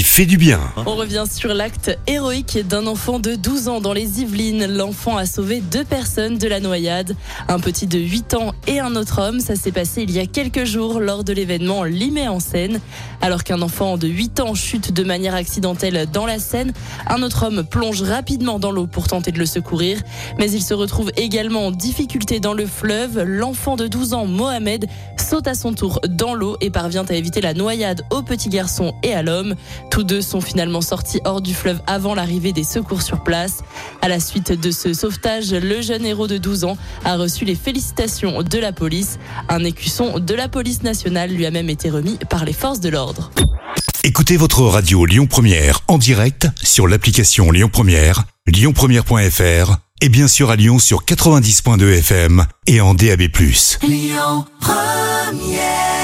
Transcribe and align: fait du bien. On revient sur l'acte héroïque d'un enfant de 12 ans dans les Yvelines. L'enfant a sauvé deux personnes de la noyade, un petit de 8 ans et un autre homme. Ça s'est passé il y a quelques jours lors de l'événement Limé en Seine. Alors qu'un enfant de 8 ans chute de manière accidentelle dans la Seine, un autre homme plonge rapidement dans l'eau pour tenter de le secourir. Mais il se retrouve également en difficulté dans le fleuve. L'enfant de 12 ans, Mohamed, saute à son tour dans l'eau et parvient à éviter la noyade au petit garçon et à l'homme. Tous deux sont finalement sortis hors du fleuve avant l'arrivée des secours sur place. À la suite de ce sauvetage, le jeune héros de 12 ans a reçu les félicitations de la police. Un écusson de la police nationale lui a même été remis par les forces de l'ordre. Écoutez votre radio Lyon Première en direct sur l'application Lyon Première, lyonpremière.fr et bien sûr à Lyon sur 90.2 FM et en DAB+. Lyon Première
fait 0.00 0.24
du 0.24 0.38
bien. 0.38 0.58
On 0.86 0.96
revient 0.96 1.24
sur 1.30 1.52
l'acte 1.52 1.98
héroïque 2.06 2.66
d'un 2.66 2.86
enfant 2.86 3.18
de 3.18 3.34
12 3.34 3.68
ans 3.68 3.80
dans 3.82 3.92
les 3.92 4.22
Yvelines. 4.22 4.66
L'enfant 4.66 5.18
a 5.18 5.26
sauvé 5.26 5.60
deux 5.60 5.84
personnes 5.84 6.38
de 6.38 6.48
la 6.48 6.60
noyade, 6.60 7.14
un 7.48 7.60
petit 7.60 7.86
de 7.86 7.98
8 7.98 8.34
ans 8.34 8.54
et 8.66 8.80
un 8.80 8.96
autre 8.96 9.20
homme. 9.20 9.40
Ça 9.40 9.54
s'est 9.54 9.70
passé 9.70 10.02
il 10.02 10.10
y 10.10 10.18
a 10.18 10.26
quelques 10.26 10.64
jours 10.64 10.98
lors 10.98 11.24
de 11.24 11.34
l'événement 11.34 11.84
Limé 11.84 12.26
en 12.26 12.40
Seine. 12.40 12.80
Alors 13.20 13.44
qu'un 13.44 13.60
enfant 13.60 13.98
de 13.98 14.08
8 14.08 14.40
ans 14.40 14.54
chute 14.54 14.92
de 14.92 15.04
manière 15.04 15.34
accidentelle 15.34 16.08
dans 16.10 16.24
la 16.24 16.38
Seine, 16.38 16.72
un 17.06 17.22
autre 17.22 17.46
homme 17.46 17.62
plonge 17.62 18.02
rapidement 18.02 18.58
dans 18.58 18.70
l'eau 18.70 18.86
pour 18.86 19.08
tenter 19.08 19.30
de 19.30 19.38
le 19.38 19.46
secourir. 19.46 20.00
Mais 20.38 20.50
il 20.50 20.62
se 20.62 20.72
retrouve 20.72 21.10
également 21.16 21.66
en 21.66 21.70
difficulté 21.70 22.40
dans 22.40 22.54
le 22.54 22.66
fleuve. 22.66 23.22
L'enfant 23.24 23.76
de 23.76 23.88
12 23.88 24.14
ans, 24.14 24.26
Mohamed, 24.26 24.86
saute 25.18 25.48
à 25.48 25.54
son 25.54 25.74
tour 25.74 26.00
dans 26.08 26.34
l'eau 26.34 26.56
et 26.62 26.70
parvient 26.70 27.04
à 27.04 27.14
éviter 27.14 27.42
la 27.42 27.52
noyade 27.52 28.02
au 28.10 28.22
petit 28.22 28.48
garçon 28.48 28.94
et 29.02 29.12
à 29.12 29.22
l'homme. 29.22 29.54
Tous 29.90 30.04
deux 30.04 30.22
sont 30.22 30.40
finalement 30.40 30.80
sortis 30.80 31.20
hors 31.24 31.40
du 31.40 31.54
fleuve 31.54 31.80
avant 31.86 32.14
l'arrivée 32.14 32.52
des 32.52 32.64
secours 32.64 33.02
sur 33.02 33.22
place. 33.22 33.62
À 34.00 34.08
la 34.08 34.20
suite 34.20 34.52
de 34.52 34.70
ce 34.70 34.94
sauvetage, 34.94 35.52
le 35.52 35.80
jeune 35.80 36.04
héros 36.04 36.26
de 36.26 36.38
12 36.38 36.64
ans 36.64 36.76
a 37.04 37.16
reçu 37.16 37.44
les 37.44 37.54
félicitations 37.54 38.42
de 38.42 38.58
la 38.58 38.72
police. 38.72 39.18
Un 39.48 39.64
écusson 39.64 40.18
de 40.18 40.34
la 40.34 40.48
police 40.48 40.82
nationale 40.82 41.30
lui 41.30 41.46
a 41.46 41.50
même 41.50 41.70
été 41.70 41.90
remis 41.90 42.18
par 42.28 42.44
les 42.44 42.52
forces 42.52 42.80
de 42.80 42.88
l'ordre. 42.88 43.30
Écoutez 44.04 44.36
votre 44.36 44.62
radio 44.62 45.06
Lyon 45.06 45.26
Première 45.26 45.80
en 45.86 45.96
direct 45.96 46.48
sur 46.62 46.88
l'application 46.88 47.50
Lyon 47.52 47.70
Première, 47.72 48.24
lyonpremière.fr 48.46 49.76
et 50.00 50.08
bien 50.08 50.26
sûr 50.26 50.50
à 50.50 50.56
Lyon 50.56 50.80
sur 50.80 51.04
90.2 51.04 51.98
FM 51.98 52.44
et 52.66 52.80
en 52.80 52.94
DAB+. 52.94 53.22
Lyon 53.82 54.44
Première 54.60 56.01